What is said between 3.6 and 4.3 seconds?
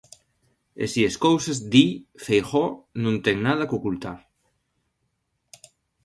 que ocultar".